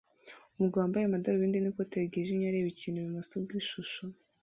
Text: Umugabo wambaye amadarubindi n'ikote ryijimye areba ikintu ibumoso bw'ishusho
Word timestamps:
Umugabo 0.55 0.81
wambaye 0.81 1.03
amadarubindi 1.05 1.57
n'ikote 1.59 1.95
ryijimye 2.07 2.45
areba 2.47 2.69
ikintu 2.73 2.97
ibumoso 2.99 3.33
bw'ishusho 3.43 4.03